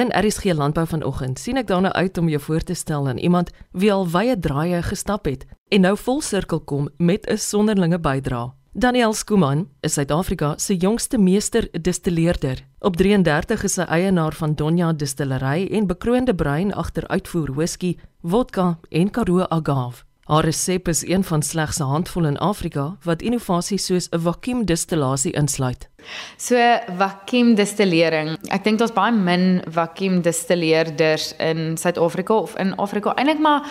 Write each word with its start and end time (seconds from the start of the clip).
In 0.00 0.12
RSG 0.26 0.44
Landbou 0.44 0.86
vanoggend 0.88 1.38
sien 1.38 1.58
ek 1.60 1.66
daarna 1.68 1.90
uit 1.92 2.18
om 2.18 2.28
jou 2.32 2.38
voor 2.40 2.62
te 2.64 2.74
stel 2.74 3.08
aan 3.08 3.18
iemand 3.20 3.50
wie 3.76 3.90
al 3.92 4.06
wye 4.08 4.38
draaie 4.38 4.80
gestap 4.82 5.28
het 5.28 5.44
en 5.68 5.84
nou 5.84 5.92
vol 5.96 6.22
sirkel 6.24 6.62
kom 6.64 6.88
met 6.96 7.28
'n 7.28 7.36
sonderlinge 7.36 7.98
bydrae. 8.00 8.48
Daniel 8.72 9.12
Skuman 9.12 9.68
is 9.80 9.92
Suid-Afrika 9.92 10.54
se 10.56 10.76
jongste 10.76 11.18
meester 11.18 11.68
distilleerder. 11.82 12.66
Op 12.78 12.96
33 12.96 13.62
is 13.62 13.76
hy 13.76 13.82
eienaar 13.82 14.32
van 14.32 14.54
Donja 14.54 14.92
Distillery 14.92 15.68
en 15.70 15.86
bekroonde 15.86 16.34
brein 16.34 16.72
agter 16.74 17.08
uitvoer 17.08 17.54
whisky, 17.54 17.96
vodka 18.22 18.78
en 18.88 19.10
Karoo 19.10 19.44
Agave. 19.48 20.09
Haar 20.30 20.44
resep 20.44 20.88
is 20.88 21.06
een 21.08 21.24
van 21.24 21.42
slegs 21.42 21.78
'n 21.78 21.82
handvol 21.82 22.24
in 22.24 22.38
Afrika 22.38 22.96
wat 23.02 23.22
innovasies 23.22 23.86
soos 23.86 24.08
'n 24.08 24.18
vakuum 24.18 24.64
distillasie 24.64 25.32
insluit. 25.32 25.88
So 26.36 26.56
vakuum 26.96 27.54
distillering. 27.54 28.38
Ek 28.48 28.64
dink 28.64 28.78
daar's 28.78 28.92
baie 28.92 29.12
min 29.12 29.62
vakuum 29.66 30.22
distilleerders 30.22 31.36
in 31.36 31.76
Suid-Afrika 31.76 32.34
of 32.34 32.56
in 32.56 32.74
Afrika 32.76 33.14
eintlik 33.14 33.38
maar 33.38 33.62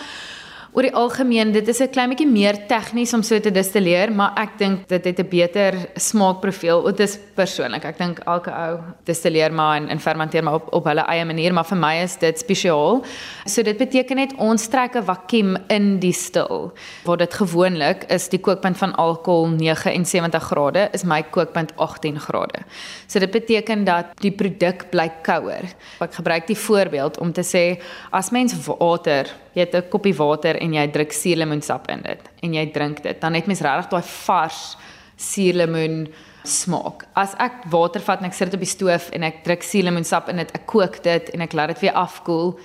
oor 0.74 0.86
die 0.86 0.94
algemeen 0.94 1.52
dit 1.52 1.68
is 1.68 1.80
'n 1.82 1.90
klein 1.90 2.10
bietjie 2.10 2.28
meer 2.28 2.68
tegnies 2.68 3.14
om 3.14 3.24
so 3.24 3.40
te 3.40 3.52
distilleer, 3.52 4.12
maar 4.12 4.34
ek 4.38 4.58
dink 4.58 4.88
dit 4.88 5.06
het 5.06 5.20
'n 5.20 5.30
beter 5.30 5.74
smaakprofiel. 5.96 6.84
Dit 6.84 7.00
is 7.00 7.20
persoonlik. 7.36 7.86
Ek 7.86 7.98
dink 7.98 8.20
elke 8.20 8.52
ou 8.52 8.80
distilleer 9.06 9.52
maar 9.52 9.78
en, 9.78 9.90
en 9.90 10.00
fermenteer 10.00 10.44
maar 10.44 10.54
op 10.54 10.74
op 10.74 10.86
hulle 10.86 11.02
eie 11.02 11.26
manier, 11.26 11.54
maar 11.54 11.66
vir 11.66 11.78
my 11.78 11.96
is 12.04 12.18
dit 12.18 12.40
spesiaal. 12.40 13.04
So 13.46 13.64
dit 13.64 13.78
beteken 13.78 14.16
net 14.16 14.34
ons 14.38 14.68
trek 14.68 14.96
'n 14.96 15.04
vakuum 15.04 15.58
in 15.70 16.00
die 16.00 16.14
stil. 16.14 16.72
Waar 17.04 17.18
dit 17.18 17.34
gewoonlik 17.34 18.04
is 18.10 18.30
die 18.30 18.40
kookpunt 18.40 18.78
van 18.78 18.96
alkohol 18.96 19.48
79 19.48 20.44
grade, 20.44 20.90
is 20.94 21.04
my 21.04 21.24
kookpunt 21.24 21.72
18 21.76 22.20
grade. 22.20 22.60
So 23.08 23.20
dit 23.20 23.32
beteken 23.32 23.84
dat 23.84 24.06
die 24.22 24.32
produk 24.32 24.90
bly 24.92 25.12
kouer. 25.22 25.64
Ek 26.00 26.14
gebruik 26.14 26.48
die 26.48 26.58
voorbeeld 26.58 27.20
om 27.20 27.34
te 27.34 27.44
sê 27.44 27.82
as 28.12 28.30
mens 28.30 28.54
water 28.66 29.26
jy 29.54 29.66
het 29.66 29.76
'n 29.76 29.90
koppie 29.90 30.16
water 30.16 30.58
en 30.62 30.74
jy 30.74 30.88
druk 30.88 31.12
suurlemoensap 31.12 31.90
in 31.90 32.02
dit 32.02 32.22
en 32.44 32.54
jy 32.54 32.66
drink 32.72 33.04
dit, 33.04 33.22
dan 33.22 33.34
het 33.34 33.48
mens 33.48 33.62
regtig 33.62 33.90
daai 33.90 34.04
vars 34.04 34.78
suurlemoen 35.16 36.08
smaak. 36.44 37.06
As 37.16 37.36
ek 37.40 37.66
water 37.70 38.02
vat 38.02 38.20
en 38.20 38.26
ek 38.26 38.34
sit 38.34 38.48
dit 38.48 38.54
op 38.54 38.60
die 38.60 38.76
stoof 38.76 39.10
en 39.12 39.24
ek 39.24 39.44
druk 39.44 39.64
suurlemoensap 39.64 40.30
in 40.30 40.38
dit, 40.38 40.52
ek 40.56 40.66
kook 40.66 41.04
dit 41.04 41.30
en 41.30 41.42
ek 41.42 41.54
laat 41.54 41.68
dit 41.68 41.80
weer 41.80 41.94
afkoel, 41.94 42.60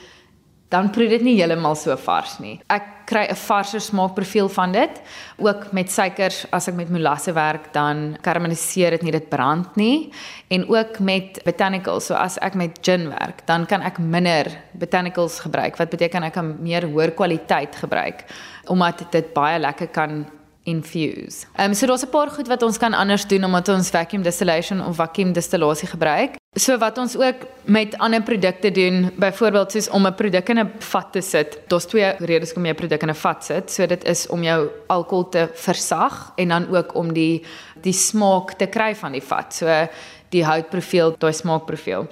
dan 0.74 0.90
proe 0.90 1.06
dit 1.10 1.22
nie 1.22 1.36
heeltemal 1.38 1.76
so 1.78 1.94
vars 2.04 2.38
nie. 2.42 2.58
Ek 2.72 3.06
kry 3.06 3.24
'n 3.30 3.36
varser 3.36 3.80
smaakprofiel 3.80 4.48
van 4.48 4.72
dit. 4.72 5.00
Ook 5.38 5.72
met 5.72 5.90
suikers, 5.90 6.46
as 6.50 6.68
ek 6.68 6.74
met 6.74 6.90
molasse 6.90 7.32
werk, 7.32 7.72
dan 7.72 8.16
karamelliseer 8.20 8.90
dit 8.90 9.02
nie 9.02 9.12
dit 9.12 9.28
brand 9.28 9.76
nie. 9.76 10.10
En 10.48 10.68
ook 10.68 10.98
met 10.98 11.40
botanicals, 11.44 12.06
so 12.06 12.14
as 12.14 12.38
ek 12.38 12.54
met 12.54 12.78
gin 12.82 13.08
werk, 13.08 13.46
dan 13.46 13.66
kan 13.66 13.82
ek 13.82 13.98
minder 13.98 14.46
botanicals 14.72 15.40
gebruik. 15.40 15.76
Wat 15.76 15.90
beteken 15.90 16.22
ek 16.22 16.32
kan 16.32 16.56
meer 16.60 16.86
hoër 16.86 17.10
kwaliteit 17.14 17.76
gebruik 17.76 18.24
omdat 18.66 19.12
dit 19.12 19.34
baie 19.34 19.58
lekker 19.58 19.88
kan 19.88 20.26
infuse. 20.64 21.46
Ehm 21.56 21.68
um, 21.68 21.74
so 21.74 21.86
daar's 21.86 22.04
'n 22.04 22.10
paar 22.10 22.30
goed 22.30 22.48
wat 22.48 22.62
ons 22.62 22.78
kan 22.78 22.94
anders 22.94 23.26
doen 23.26 23.44
omdat 23.44 23.68
ons 23.68 23.90
vacuum 23.90 24.22
distillation 24.22 24.86
of 24.86 24.96
vacuum 24.96 25.32
distillasie 25.32 25.88
gebruik. 25.88 26.36
So 26.56 26.78
wat 26.78 26.98
ons 26.98 27.16
ook 27.16 27.34
met 27.64 27.98
ander 27.98 28.22
produkte 28.22 28.70
doen, 28.70 29.10
byvoorbeeld 29.16 29.72
soos 29.72 29.88
om 29.88 30.06
'n 30.06 30.14
produk 30.14 30.48
in 30.48 30.58
'n 30.58 30.72
vat 30.78 31.12
te 31.12 31.20
sit. 31.20 31.58
Daar's 31.66 31.86
twee 31.86 32.14
redes 32.18 32.48
hoekom 32.48 32.64
jy 32.64 32.70
'n 32.70 32.74
produk 32.74 33.02
in 33.02 33.10
'n 33.10 33.14
vat 33.14 33.44
sit. 33.44 33.70
So 33.70 33.86
dit 33.86 34.04
is 34.04 34.26
om 34.26 34.42
jou 34.42 34.68
alkohol 34.86 35.28
te 35.28 35.48
versag 35.54 36.32
en 36.36 36.48
dan 36.48 36.76
ook 36.76 36.94
om 36.94 37.12
die 37.12 37.44
die 37.82 37.92
smaak 37.92 38.52
te 38.52 38.66
kry 38.66 38.94
van 38.94 39.12
die 39.12 39.22
vat. 39.22 39.54
So 39.54 39.88
die 40.34 40.44
houtprofiel, 40.46 41.14
daai 41.22 41.32
smaakprofiel. 41.32 42.08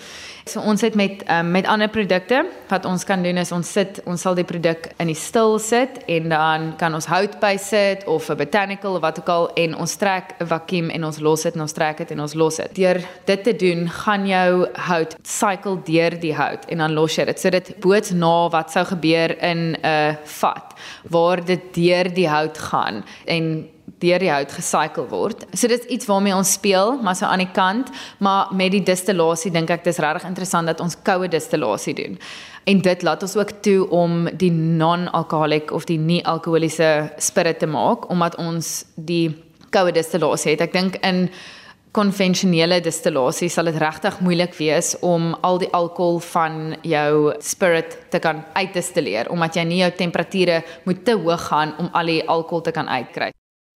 So 0.48 0.62
ons 0.66 0.82
het 0.82 0.96
met 0.98 1.22
um, 1.30 1.52
met 1.54 1.68
ander 1.70 1.90
produkte 1.92 2.42
wat 2.70 2.86
ons 2.88 3.04
kan 3.06 3.22
doen 3.22 3.38
is 3.38 3.52
ons 3.54 3.68
sit 3.76 4.00
ons 4.10 4.20
sal 4.20 4.34
die 4.34 4.46
produk 4.46 4.88
in 5.02 5.12
die 5.12 5.18
stil 5.18 5.58
sit 5.62 6.00
en 6.10 6.32
dan 6.32 6.64
kan 6.80 6.94
ons 6.96 7.06
hout 7.10 7.36
by 7.42 7.54
sit 7.62 8.02
of 8.10 8.28
'n 8.30 8.36
botanical 8.36 8.96
of 8.96 9.02
wat 9.02 9.18
ook 9.20 9.28
al 9.28 9.50
en 9.54 9.76
ons 9.76 9.96
trek 9.96 10.34
'n 10.40 10.46
vakuum 10.46 10.90
en 10.90 11.04
ons 11.04 11.20
los 11.20 11.42
dit 11.42 11.54
en 11.54 11.60
ons 11.60 11.72
trek 11.72 11.98
dit 11.98 12.10
en 12.10 12.20
ons 12.20 12.34
los 12.34 12.56
dit. 12.56 12.74
Deur 12.74 12.98
dit 13.24 13.44
te 13.44 13.56
doen, 13.56 13.88
gaan 13.88 14.26
jou 14.26 14.66
hout 14.74 15.16
cycle 15.22 15.78
deur 15.84 16.20
die 16.20 16.34
hout 16.34 16.64
en 16.68 16.78
dan 16.78 16.92
los 16.92 17.16
jy 17.16 17.24
dit. 17.24 17.40
So 17.40 17.50
dit 17.50 17.80
boots 17.80 18.10
na 18.10 18.48
wat 18.48 18.70
sou 18.70 18.84
gebeur 18.84 19.38
in 19.42 19.76
'n 19.82 20.18
vat 20.24 20.74
waar 21.08 21.44
dit 21.44 21.74
deur 21.74 22.14
die 22.14 22.28
hout 22.28 22.58
gaan 22.58 23.04
en 23.26 23.68
deur 24.02 24.22
die 24.22 24.30
hout 24.32 24.52
gecycle 24.52 25.06
word. 25.10 25.46
So 25.54 25.70
dit 25.70 25.84
is 25.84 25.94
iets 25.96 26.08
waarmee 26.10 26.34
ons 26.36 26.56
speel, 26.58 26.96
maar 27.02 27.16
so 27.18 27.28
aan 27.30 27.44
die 27.44 27.52
kant, 27.54 27.92
maar 28.18 28.50
met 28.54 28.74
die 28.74 28.82
distillasie 28.86 29.52
dink 29.54 29.70
ek 29.70 29.86
dis 29.86 30.02
regtig 30.02 30.28
interessant 30.28 30.70
dat 30.70 30.82
ons 30.82 30.98
koue 31.06 31.30
distillasie 31.30 31.94
doen. 31.98 32.18
En 32.70 32.82
dit 32.82 33.02
laat 33.02 33.22
ons 33.22 33.36
ook 33.36 33.56
toe 33.62 33.88
om 33.90 34.28
die 34.38 34.52
non-alcoholic 34.52 35.72
of 35.74 35.88
die 35.90 35.98
nie-alkoholiese 35.98 37.12
spirit 37.18 37.58
te 37.58 37.66
maak 37.66 38.06
omdat 38.10 38.38
ons 38.38 38.84
die 38.94 39.32
koue 39.74 39.94
distillasie 39.94 40.54
het. 40.54 40.62
Ek 40.68 40.76
dink 40.76 41.00
in 41.02 41.26
konvensionele 41.92 42.78
distillasie 42.80 43.50
sal 43.52 43.68
dit 43.68 43.76
regtig 43.82 44.20
moeilik 44.24 44.54
wees 44.56 44.94
om 45.04 45.32
al 45.44 45.60
die 45.60 45.68
alkohol 45.76 46.22
van 46.30 46.76
jou 46.88 47.34
spirit 47.44 47.98
te 48.14 48.22
kan 48.22 48.40
uitdistilleer 48.56 49.28
omdat 49.32 49.58
jy 49.58 49.66
nie 49.68 49.82
jou 49.82 49.92
temperature 49.98 50.62
moet 50.88 51.04
te 51.04 51.18
hoog 51.18 51.48
gaan 51.50 51.76
om 51.82 51.92
al 51.92 52.14
die 52.14 52.22
alkohol 52.24 52.64
te 52.64 52.72
kan 52.72 52.88
uitkry. 52.88 53.32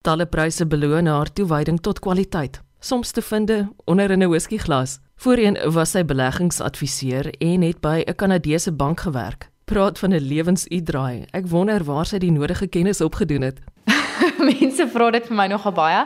Talle 0.05 0.27
pryse 0.27 0.67
beloon 0.69 1.07
haar 1.09 1.31
toewyding 1.33 1.79
tot 1.81 1.99
kwaliteit, 2.05 2.59
soms 2.85 3.11
te 3.17 3.23
vind 3.25 3.51
onder 3.85 4.11
in 4.11 4.23
'n 4.23 4.29
whiskyglas. 4.29 4.99
Voorheen 5.17 5.57
was 5.73 5.91
sy 5.91 6.05
beleggingsadviseur 6.05 7.33
en 7.39 7.63
het 7.63 7.81
by 7.81 8.05
'n 8.07 8.15
Kanadese 8.15 8.73
bank 8.73 9.01
gewerk. 9.01 9.51
Praat 9.65 9.99
van 9.99 10.13
'n 10.13 10.21
lewensuitdraai. 10.21 11.25
Ek 11.33 11.47
wonder 11.47 11.85
waar 11.85 12.07
sy 12.07 12.19
die 12.19 12.33
nodige 12.33 12.67
kennis 12.67 13.01
opgedoen 13.01 13.43
het. 13.43 13.61
mense 14.51 14.87
vra 14.93 15.11
dit 15.15 15.27
vir 15.29 15.37
my 15.37 15.47
nogal 15.51 15.75
baie. 15.75 16.05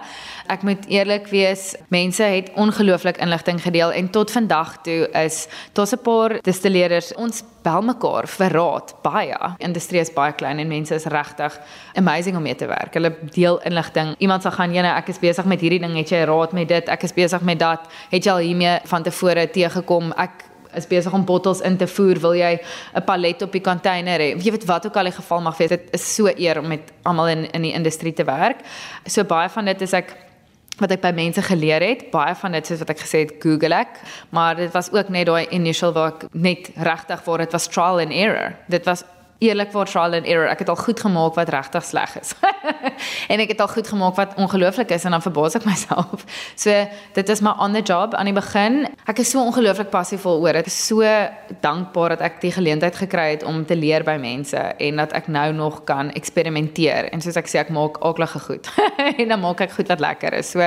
Ek 0.48 0.64
moet 0.64 0.86
eerlik 0.88 1.28
wees, 1.32 1.74
mense 1.92 2.24
het 2.24 2.50
ongelooflik 2.56 3.20
inligting 3.22 3.60
gedeel 3.62 3.92
en 3.92 4.10
tot 4.14 4.32
vandag 4.32 4.78
toe 4.86 5.08
is 5.24 5.46
daar's 5.76 5.92
'n 5.92 6.02
paar 6.02 6.38
distilleerders 6.42 7.14
ons 7.14 7.42
bel 7.62 7.82
mekaar 7.82 8.26
vir 8.26 8.52
raad 8.52 8.94
baie. 9.02 9.36
Industrie 9.58 10.00
is 10.00 10.12
baie 10.12 10.32
klein 10.32 10.58
en 10.58 10.68
mense 10.68 10.94
is 10.94 11.04
regtig 11.04 11.58
amazing 11.94 12.36
om 12.36 12.42
mee 12.42 12.54
te 12.54 12.66
werk. 12.66 12.94
Hulle 12.94 13.12
deel 13.34 13.60
inligting. 13.68 14.14
Iemand 14.18 14.42
sal 14.42 14.52
gaan, 14.52 14.72
"Jene, 14.72 14.96
ek 14.96 15.08
is 15.08 15.18
besig 15.18 15.44
met 15.44 15.60
hierdie 15.60 15.80
ding, 15.80 15.96
het 15.96 16.10
jy 16.10 16.24
raad 16.24 16.52
met 16.52 16.68
dit? 16.68 16.88
Ek 16.88 17.02
is 17.02 17.12
besig 17.12 17.40
met 17.40 17.58
dat. 17.58 17.80
Het 18.10 18.24
jy 18.24 18.30
al 18.30 18.38
hiermee 18.38 18.78
van 18.84 19.02
tevore 19.02 19.50
teëgekom? 19.50 20.12
Ek 20.16 20.47
is 20.78 20.88
besig 20.88 21.12
om 21.14 21.26
bottels 21.28 21.60
in 21.66 21.76
te 21.76 21.86
voer, 21.90 22.20
wil 22.22 22.36
jy 22.38 22.58
'n 22.94 23.04
palet 23.04 23.42
op 23.42 23.52
die 23.52 23.64
container 23.64 24.20
hê? 24.20 24.30
Jy 24.38 24.52
weet 24.54 24.64
wat 24.64 24.86
ook 24.86 24.96
al 24.96 25.10
die 25.10 25.18
geval 25.18 25.40
mag 25.40 25.58
wees, 25.58 25.68
dit 25.74 25.90
is 25.92 26.14
so 26.14 26.26
eer 26.26 26.58
om 26.58 26.68
met 26.68 26.92
almal 27.02 27.28
in 27.28 27.50
in 27.52 27.62
die 27.62 27.74
industrie 27.74 28.12
te 28.12 28.24
werk. 28.24 28.64
So 29.06 29.24
baie 29.24 29.48
van 29.48 29.64
dit 29.64 29.82
is 29.82 29.92
ek 29.92 30.16
wat 30.78 30.90
ek 30.94 31.02
by 31.02 31.10
mense 31.10 31.42
geleer 31.42 31.82
het, 31.82 32.10
baie 32.10 32.34
van 32.38 32.52
dit 32.52 32.66
soos 32.66 32.78
wat 32.78 32.90
ek 32.90 33.00
gesê 33.02 33.24
het, 33.26 33.34
Google 33.42 33.74
ek, 33.74 34.00
maar 34.30 34.56
dit 34.56 34.72
was 34.72 34.92
ook 34.92 35.08
net 35.08 35.26
daai 35.26 35.46
initial 35.50 35.92
waar 35.92 36.12
ek 36.14 36.26
net 36.32 36.70
regtig 36.76 37.24
waar 37.24 37.38
dit 37.38 37.52
was 37.52 37.66
trial 37.66 37.98
and 37.98 38.12
error. 38.12 38.54
Dit 38.68 38.86
was 38.86 39.04
eerlikwaar 39.38 39.86
trial 39.86 40.14
and 40.18 40.26
error. 40.26 40.48
Ek 40.50 40.58
het 40.58 40.68
al 40.68 40.76
goed 40.76 41.00
gemaak 41.00 41.36
wat 41.38 41.48
regtig 41.48 41.84
sleg 41.84 42.14
is. 42.20 42.34
en 43.32 43.42
ek 43.42 43.52
het 43.54 43.60
al 43.62 43.70
goed 43.70 43.88
gemaak 43.88 44.16
wat 44.18 44.34
ongelooflik 44.40 44.90
is 44.94 45.04
en 45.06 45.14
dan 45.14 45.22
verbaas 45.22 45.58
ek 45.58 45.66
myself. 45.68 46.24
So 46.58 46.74
dit 47.14 47.28
is 47.28 47.42
maar 47.44 47.60
on 47.62 47.76
the 47.76 47.82
job 47.82 48.14
aan 48.18 48.30
die 48.30 48.36
begin. 48.36 48.86
Ek 49.06 49.22
is 49.22 49.30
so 49.30 49.42
ongelooflik 49.44 49.92
passievol 49.94 50.42
oor 50.42 50.58
dit. 50.58 50.66
Ek 50.66 50.72
is 50.72 50.80
so 50.88 51.06
dankbaar 51.62 52.16
dat 52.16 52.26
ek 52.30 52.40
die 52.42 52.52
geleentheid 52.54 52.98
gekry 52.98 53.28
het 53.36 53.46
om 53.46 53.62
te 53.66 53.78
leer 53.78 54.06
by 54.06 54.18
mense 54.20 54.58
en 54.58 55.04
dat 55.04 55.14
ek 55.18 55.30
nou 55.30 55.52
nog 55.54 55.84
kan 55.88 56.10
eksperimenteer. 56.18 57.12
En 57.12 57.22
soos 57.22 57.38
ek 57.38 57.50
sê 57.50 57.62
ek 57.62 57.72
maak 57.74 58.02
aaklige 58.02 58.42
goed. 58.48 58.72
en 59.20 59.26
dan 59.28 59.42
maak 59.44 59.62
ek 59.64 59.78
goed 59.78 59.94
wat 59.94 60.02
lekker 60.02 60.40
is. 60.40 60.50
So 60.56 60.64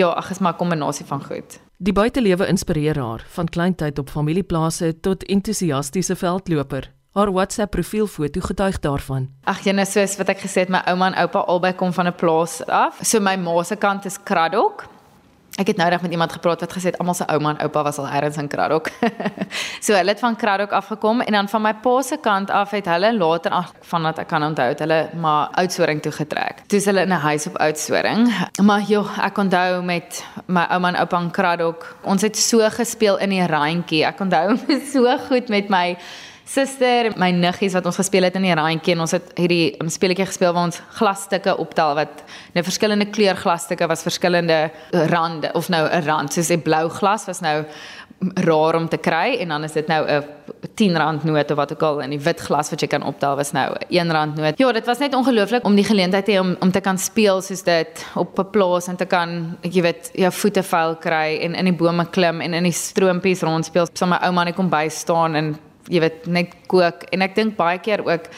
ja, 0.00 0.08
ag 0.08 0.30
is 0.30 0.40
maar 0.40 0.56
'n 0.56 0.62
kombinasie 0.64 1.06
van 1.06 1.24
goed. 1.24 1.60
Die 1.76 1.92
buitelewe 1.92 2.46
inspireer 2.46 2.96
haar 2.96 3.24
van 3.34 3.48
kleintyd 3.48 3.98
op 3.98 4.08
familieplase 4.08 5.00
tot 5.00 5.24
entoesiastiese 5.24 6.16
veldloper. 6.16 6.93
Haar 7.14 7.30
WhatsApp 7.32 7.70
profielfoto 7.70 8.40
getuig 8.40 8.80
daarvan. 8.82 9.28
Ag 9.46 9.60
jene, 9.62 9.84
soos 9.86 10.16
wat 10.18 10.32
ek 10.32 10.40
gesê 10.42 10.64
het, 10.64 10.70
my 10.74 10.80
ouma 10.90 11.12
en 11.12 11.18
oupa 11.22 11.44
albei 11.52 11.70
kom 11.78 11.92
van 11.94 12.08
'n 12.10 12.14
plaas 12.18 12.56
af. 12.66 12.98
So 13.06 13.20
my 13.20 13.36
ma 13.36 13.62
se 13.62 13.76
kant 13.76 14.04
is 14.04 14.18
Kraddock. 14.18 14.84
Ek 15.56 15.66
het 15.66 15.76
nou 15.76 15.88
reg 15.88 16.02
met 16.02 16.10
iemand 16.10 16.32
gepraat 16.32 16.60
wat 16.60 16.72
gesê 16.72 16.90
het 16.90 16.98
almal 16.98 17.14
se 17.14 17.24
ouma 17.26 17.50
en 17.50 17.60
oupa 17.62 17.82
was 17.82 17.98
al 17.98 18.08
ergens 18.08 18.36
in 18.36 18.48
Kraddock. 18.48 18.90
so 19.84 19.94
hulle 19.94 20.08
het 20.08 20.18
van 20.18 20.36
Kraddock 20.36 20.72
afgekom 20.72 21.20
en 21.20 21.32
dan 21.32 21.48
van 21.48 21.62
my 21.62 21.74
pa 21.74 22.02
se 22.02 22.16
kant 22.16 22.50
af 22.50 22.70
het 22.70 22.86
hulle 22.86 23.16
later 23.16 23.50
ag 23.52 23.72
vandat 23.80 24.18
ek 24.18 24.26
kan 24.26 24.42
onthou 24.42 24.68
het 24.68 24.78
hulle 24.78 25.10
maar 25.14 25.48
Oudtshoorn 25.54 26.00
toe 26.00 26.12
getrek. 26.12 26.66
Toe 26.66 26.78
is 26.78 26.84
hulle 26.84 27.00
in 27.00 27.12
'n 27.12 27.20
huis 27.30 27.46
op 27.46 27.56
Oudtshoorn. 27.56 28.28
Maar 28.62 28.80
joh, 28.80 29.18
ek 29.18 29.38
onthou 29.38 29.82
met 29.82 30.24
my 30.46 30.66
ouma 30.68 30.88
en 30.88 30.96
oupa 30.96 31.20
in 31.20 31.30
Kraddock. 31.30 31.96
Ons 32.02 32.22
het 32.22 32.36
so 32.36 32.58
gespeel 32.70 33.18
in 33.18 33.30
die 33.30 33.46
randjie. 33.46 34.04
Ek 34.04 34.20
onthou 34.20 34.58
so 34.92 35.18
goed 35.28 35.48
met 35.48 35.68
my 35.68 35.96
suster, 36.44 37.10
my 37.16 37.30
niggies 37.32 37.74
wat 37.76 37.86
ons 37.86 37.96
gespeel 37.96 38.26
het 38.28 38.36
in 38.36 38.42
die 38.42 38.54
randjie 38.54 38.94
en 38.94 39.00
ons 39.00 39.14
het 39.16 39.32
hierdie 39.40 39.74
um, 39.80 39.88
speletjie 39.88 40.26
gespeel 40.28 40.52
waar 40.52 40.68
ons 40.68 40.80
glasstukke 40.98 41.56
optel 41.56 41.94
wat 41.96 42.24
nou 42.54 42.64
verskillende 42.66 43.08
kleur 43.14 43.36
glasstukke 43.36 43.88
was 43.88 44.04
verskillende 44.04 44.58
uh, 44.68 45.06
rande 45.12 45.50
of 45.54 45.70
nou 45.72 45.88
'n 45.88 46.04
rand 46.04 46.32
soos 46.32 46.50
'n 46.50 46.62
blou 46.62 46.88
glas 46.88 47.26
was 47.26 47.40
nou 47.40 47.64
raar 48.34 48.76
om 48.76 48.88
te 48.88 48.96
kry 48.96 49.36
en 49.40 49.48
dan 49.48 49.64
is 49.64 49.72
dit 49.72 49.86
nou 49.86 50.06
'n 50.06 50.24
R10 50.76 51.24
noot 51.24 51.50
of 51.50 51.56
wat 51.56 51.72
ook 51.72 51.82
al 51.82 52.00
in 52.00 52.10
die 52.10 52.20
wit 52.20 52.40
glas 52.40 52.70
wat 52.70 52.80
jy 52.80 52.88
kan 52.88 53.02
optel 53.02 53.36
was 53.36 53.52
nou 53.52 53.74
R1 53.88 54.34
noot. 54.34 54.58
Ja, 54.58 54.72
dit 54.72 54.86
was 54.86 54.98
net 54.98 55.14
ongelooflik 55.14 55.64
om 55.64 55.74
die 55.74 55.84
geleentheid 55.84 56.24
te 56.24 56.32
hê 56.32 56.40
om 56.40 56.56
om 56.60 56.70
te 56.70 56.80
kan 56.80 56.98
speel 56.98 57.42
soos 57.42 57.62
dit 57.62 58.06
op 58.14 58.38
'n 58.38 58.50
plaas 58.50 58.88
en 58.88 58.96
te 58.96 59.04
kan 59.06 59.56
jy 59.60 59.82
weet 59.82 60.10
jou 60.12 60.32
voete 60.32 60.62
vuil 60.62 60.96
kry 60.96 61.38
en 61.40 61.54
in 61.54 61.64
die 61.64 61.74
bome 61.74 62.06
klim 62.10 62.40
en 62.40 62.54
in 62.54 62.62
die 62.62 62.72
stroompies 62.72 63.42
rondspeel. 63.42 63.86
Saam 63.92 64.08
met 64.08 64.20
my 64.20 64.26
ouma 64.26 64.44
net 64.44 64.54
kom 64.54 64.68
by 64.68 64.88
staan 64.88 65.34
en 65.34 65.58
jy 65.88 66.00
weet 66.00 66.26
net 66.26 66.54
kook 66.66 67.06
en 67.12 67.22
ek 67.22 67.34
dink 67.34 67.56
baie 67.56 67.78
keer 67.78 68.04
ook 68.06 68.30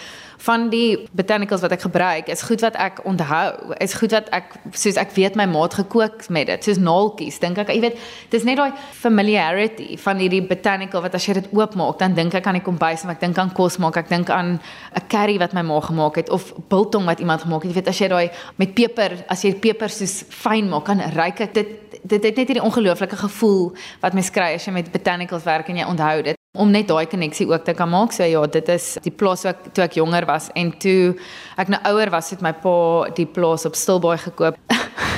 van 0.47 0.69
die 0.71 1.09
botanicals 1.17 1.63
wat 1.65 1.75
ek 1.75 1.85
gebruik 1.87 2.29
is 2.33 2.45
goed 2.47 2.63
wat 2.65 2.77
ek 2.81 3.01
onthou. 3.09 3.73
Is 3.83 3.97
goed 3.99 4.13
wat 4.15 4.29
ek 4.37 4.55
soos 4.77 4.99
ek 5.01 5.15
weet 5.17 5.39
my 5.39 5.47
maat 5.51 5.77
gekook 5.79 6.27
met 6.33 6.51
dit. 6.51 6.67
Soos 6.67 6.81
naaltjies. 6.83 7.41
Dink 7.43 7.59
ek, 7.63 7.73
jy 7.75 7.81
weet, 7.87 7.99
dis 8.33 8.47
net 8.47 8.61
daai 8.61 8.77
familiarity 9.01 9.97
van 10.03 10.21
hierdie 10.23 10.43
botanical 10.47 11.05
wat 11.05 11.17
as 11.19 11.27
jy 11.27 11.39
dit 11.41 11.49
oopmaak, 11.57 11.99
dan 12.03 12.17
dink 12.19 12.37
ek 12.37 12.47
aan 12.47 12.61
die 12.61 12.67
kombuis 12.67 13.07
en 13.07 13.15
ek 13.15 13.23
dink 13.25 13.41
aan 13.43 13.53
kos 13.57 13.81
maak. 13.83 13.99
Ek 14.03 14.13
dink 14.13 14.31
aan 14.31 14.59
'n 14.59 15.09
curry 15.09 15.39
wat 15.39 15.55
my 15.55 15.63
ma 15.63 15.81
gemaak 15.81 16.17
het 16.17 16.31
of 16.31 16.53
biltong 16.69 17.07
wat 17.07 17.21
iemand 17.21 17.43
gemaak 17.43 17.63
het. 17.63 17.73
Jy 17.73 17.81
weet, 17.81 17.89
as 17.89 17.99
jy 17.99 18.09
daai 18.09 18.31
met 18.57 18.75
peper, 18.75 19.25
as 19.29 19.43
jy 19.43 19.55
peper 19.55 19.89
soos 19.89 20.25
fyn 20.29 20.69
maak, 20.69 20.85
kan 20.85 21.01
ryk 21.01 21.41
ek 21.41 21.55
dit 21.55 21.69
dit 22.07 22.23
het 22.23 22.37
net 22.37 22.47
hierdie 22.49 22.63
ongelooflike 22.63 23.17
gevoel 23.17 23.75
wat 24.01 24.15
mens 24.15 24.31
kry 24.31 24.55
as 24.55 24.65
jy 24.65 24.73
met 24.73 24.93
botanicals 24.93 25.45
werk 25.45 25.69
en 25.69 25.77
jy 25.77 25.85
onthou 25.85 26.23
dit 26.23 26.37
om 26.57 26.71
net 26.71 26.89
daai 26.89 27.07
koneksie 27.07 27.47
ook 27.49 27.65
te 27.65 27.75
kan 27.75 27.91
maak. 27.91 28.13
So 28.13 28.25
ja, 28.25 28.43
dit 28.47 28.69
is 28.69 28.97
die 29.05 29.13
plaas 29.13 29.45
wat 29.47 29.69
toe 29.73 29.85
ek 29.85 29.99
jonger 30.01 30.27
was 30.27 30.49
en 30.55 30.73
toe 30.83 31.15
ek 31.57 31.69
nou 31.73 31.81
ouer 31.93 32.11
was, 32.11 32.31
het 32.31 32.43
my 32.45 32.53
pa 32.53 32.77
die 33.17 33.27
plaas 33.27 33.67
op 33.69 33.75
Stilbaai 33.79 34.19
gekoop. 34.19 34.59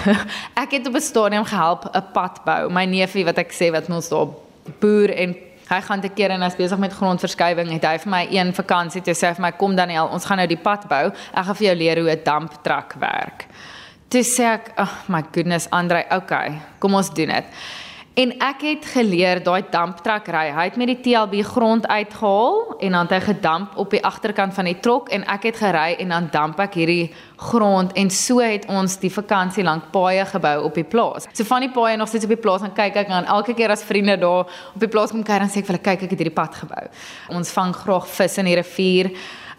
ek 0.63 0.77
het 0.77 0.87
op 0.87 0.95
'n 0.95 1.01
stadium 1.01 1.45
gehelp 1.45 1.89
'n 1.95 2.13
pad 2.13 2.45
bou. 2.45 2.71
My 2.71 2.85
neefie 2.85 3.25
wat 3.25 3.39
ek 3.39 3.53
sê 3.53 3.71
wat 3.73 3.91
ons 3.91 4.09
daar 4.09 4.29
boer 4.81 5.11
en 5.11 5.37
hy 5.69 5.81
gaan 5.81 6.01
te 6.01 6.09
keer 6.09 6.31
en 6.31 6.43
hy's 6.43 6.57
besig 6.57 6.79
met 6.79 6.93
grondverskywing. 6.93 7.73
Het 7.73 7.85
hy 7.85 7.99
vir 7.99 8.11
my 8.11 8.23
een 8.31 8.53
vakansie 8.55 9.03
toe 9.03 9.15
sê 9.15 9.35
vir 9.35 9.43
my 9.43 9.53
kom 9.53 9.77
Daniel, 9.77 10.09
ons 10.09 10.25
gaan 10.25 10.41
nou 10.41 10.47
die 10.47 10.61
pad 10.61 10.89
bou. 10.89 11.11
Ek 11.35 11.45
gaan 11.45 11.59
vir 11.61 11.67
jou 11.67 11.77
leer 11.77 12.01
hoe 12.01 12.11
'n 12.11 12.25
damptruk 12.25 12.95
werk. 13.01 13.47
Toe 14.09 14.23
sê 14.23 14.45
ek, 14.55 14.73
"Ag 14.77 14.89
oh 14.89 15.09
my 15.09 15.23
goodness, 15.33 15.69
Andre, 15.71 16.05
okay, 16.11 16.61
kom 16.79 16.95
ons 16.95 17.11
doen 17.11 17.29
dit." 17.29 17.45
En 18.19 18.33
ek 18.43 18.65
het 18.67 18.87
geleer 18.97 19.39
daai 19.47 19.63
damptrek 19.71 20.27
ry. 20.35 20.49
Hy 20.51 20.65
het 20.67 20.79
met 20.81 20.91
die 20.91 20.97
TLB 21.05 21.45
grond 21.47 21.85
uitgehaal 21.87 22.75
en 22.83 22.97
dan 22.97 23.07
het 23.07 23.13
hy 23.15 23.21
gedamp 23.29 23.77
op 23.79 23.95
die 23.95 24.01
agterkant 24.03 24.57
van 24.57 24.67
die 24.67 24.75
trok 24.83 25.13
en 25.15 25.23
ek 25.31 25.47
het 25.47 25.61
gery 25.61 25.93
en 26.03 26.11
dan 26.11 26.27
damp 26.35 26.59
ek 26.65 26.81
hierdie 26.81 27.13
grond 27.39 27.95
en 27.95 28.11
so 28.11 28.43
het 28.43 28.67
ons 28.75 28.99
die 28.99 29.13
vakansie 29.15 29.63
lank 29.63 29.93
paaie 29.95 30.27
gebou 30.27 30.57
op 30.67 30.75
die 30.75 30.87
plaas. 30.97 31.31
So 31.31 31.47
van 31.47 31.69
die 31.69 31.71
paaie 31.71 31.95
nog 32.01 32.11
steeds 32.11 32.27
op 32.27 32.35
die 32.35 32.43
plaas 32.43 32.67
en 32.67 32.75
kyk 32.75 32.99
ek 33.05 33.15
aan 33.15 33.31
elke 33.39 33.55
keer 33.55 33.71
as 33.71 33.87
vriende 33.87 34.19
daar 34.19 34.51
op 34.51 34.83
die 34.83 34.91
plaas 34.91 35.15
kom 35.15 35.23
kuier 35.23 35.47
dan 35.47 35.53
sê 35.55 35.63
ek 35.63 35.71
vir 35.71 35.77
hulle 35.77 35.89
kyk 35.93 36.09
ek 36.09 36.17
het 36.17 36.25
hierdie 36.25 36.39
pad 36.43 36.59
gebou. 36.65 36.89
Ons 37.39 37.55
vang 37.55 37.77
graag 37.85 38.17
vis 38.19 38.43
in 38.43 38.51
die 38.51 38.59
rivier. 38.59 39.15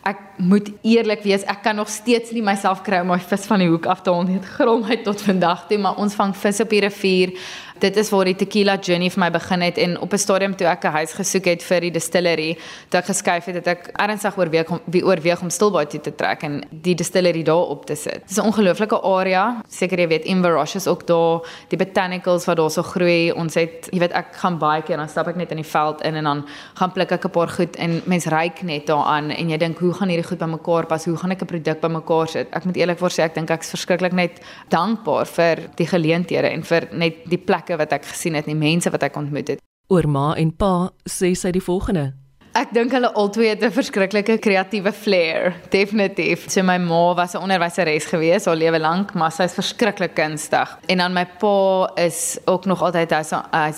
Ek 0.07 0.19
moet 0.39 0.69
eerlik 0.87 1.25
wees, 1.27 1.43
ek 1.43 1.59
kan 1.63 1.75
nog 1.75 1.89
steeds 1.91 2.31
nie 2.31 2.43
myself 2.43 2.79
kry 2.85 3.01
om 3.03 3.09
my 3.11 3.17
vis 3.19 3.43
van 3.49 3.59
die 3.59 3.67
hoek 3.67 3.87
af 3.91 3.99
te 4.03 4.13
haal 4.13 4.23
nie. 4.23 4.37
Dit 4.39 4.51
grom 4.55 4.85
my 4.87 4.95
tot 5.03 5.19
vandag 5.21 5.65
toe, 5.67 5.79
maar 5.83 5.99
ons 5.99 6.15
vang 6.15 6.31
vis 6.39 6.61
op 6.63 6.71
die 6.71 6.79
rivier 6.85 7.33
dit 7.79 7.97
is 7.97 8.09
waar 8.09 8.25
die 8.25 8.35
tequila 8.35 8.77
journey 8.81 9.09
vir 9.09 9.19
my 9.19 9.29
begin 9.31 9.61
het 9.61 9.77
en 9.77 9.99
op 9.99 10.13
'n 10.13 10.17
stadium 10.17 10.55
toe 10.55 10.67
ek 10.67 10.83
'n 10.85 10.91
huis 10.91 11.13
gesoek 11.13 11.45
het 11.45 11.63
vir 11.63 11.81
die 11.81 11.91
distillery, 11.91 12.57
toe 12.89 12.99
ek 12.99 13.05
geskuif 13.05 13.45
het, 13.45 13.55
het 13.55 13.67
ek 13.67 13.89
ernstig 13.93 14.37
oorweeg 14.37 14.69
om 14.69 14.79
wie 14.85 15.05
oorweeg 15.05 15.41
om 15.41 15.49
Stilbaai 15.49 15.87
toe 15.87 16.01
te 16.01 16.15
trek 16.15 16.43
en 16.43 16.63
die 16.71 16.95
distillery 16.95 17.43
daar 17.43 17.67
op 17.69 17.85
te 17.85 17.95
sit. 17.95 18.13
Dit 18.13 18.29
is 18.29 18.37
'n 18.37 18.45
ongelooflike 18.45 19.01
area. 19.01 19.61
Seker 19.67 19.99
jy 19.99 20.07
weet 20.07 20.25
Inverrosh 20.25 20.75
is 20.75 20.87
ook 20.87 21.07
daar, 21.07 21.39
die 21.69 21.77
botanicals 21.77 22.45
wat 22.45 22.57
daar 22.57 22.71
so 22.71 22.83
groei. 22.83 23.31
Ons 23.31 23.53
het, 23.53 23.87
jy 23.91 23.99
weet 23.99 24.11
ek 24.11 24.35
gaan 24.35 24.57
baie 24.57 24.81
keer 24.81 24.97
dan 24.97 25.09
stap 25.09 25.27
ek 25.27 25.35
net 25.35 25.51
in 25.51 25.57
die 25.57 25.65
veld 25.65 26.01
in 26.01 26.15
en 26.15 26.23
dan 26.23 26.45
gaan 26.73 26.91
pluk 26.91 27.11
ek 27.11 27.25
'n 27.25 27.29
paar 27.29 27.47
goed 27.47 27.75
en 27.75 28.01
mens 28.05 28.25
ryik 28.25 28.61
net 28.61 28.87
daaraan 28.87 29.31
en 29.31 29.49
jy 29.49 29.57
dink 29.57 29.77
hoe 29.79 29.93
gaan 29.93 30.09
hierdie 30.09 30.27
goed 30.27 30.37
bymekaar 30.39 30.85
pas? 30.85 31.05
Hoe 31.05 31.17
gaan 31.17 31.31
ek 31.31 31.41
'n 31.41 31.45
produk 31.45 31.79
bymekaar 31.79 32.27
sit? 32.27 32.47
Ek 32.51 32.65
moet 32.65 32.75
eerlikwaar 32.75 33.11
sê 33.11 33.23
ek 33.23 33.35
dink 33.35 33.49
ek's 33.49 33.69
verskriklik 33.69 34.13
net 34.13 34.41
dankbaar 34.69 35.25
vir 35.25 35.57
die 35.75 35.87
geleenthede 35.87 36.49
en 36.49 36.63
vir 36.63 36.87
net 36.91 37.29
die 37.29 37.37
plek 37.37 37.68
plekke 37.69 37.77
wat 37.77 37.93
ek 37.93 38.09
gesien 38.09 38.35
het, 38.35 38.47
die 38.49 38.57
mense 38.57 38.89
wat 38.89 39.03
ek 39.03 39.17
ontmoet 39.17 39.55
het. 39.55 39.61
Oor 39.89 40.07
ma 40.07 40.33
en 40.37 40.51
pa 40.51 40.91
sê 41.05 41.35
sy 41.35 41.51
die 41.51 41.61
volgende. 41.63 42.13
Ek 42.57 42.71
dink 42.73 42.91
hulle 42.91 43.11
albei 43.13 43.51
het 43.51 43.61
'n 43.63 43.71
verskriklike 43.71 44.39
kreatiewe 44.41 44.91
flair, 44.91 45.53
definitief. 45.69 46.49
So 46.49 46.63
my 46.63 46.77
ma 46.77 47.13
was 47.13 47.35
'n 47.35 47.43
onderwyseres 47.43 48.05
gewees 48.05 48.45
haar 48.45 48.55
lewe 48.55 48.79
lank, 48.79 49.13
maar 49.13 49.31
sy 49.31 49.43
is 49.43 49.53
verskriklik 49.53 50.15
kunstig. 50.15 50.79
En 50.87 50.97
dan 50.97 51.13
my 51.13 51.25
pa 51.25 51.91
is 51.95 52.39
ook 52.45 52.65
nog 52.65 52.81
altyd 52.81 53.11
hy's 53.11 53.33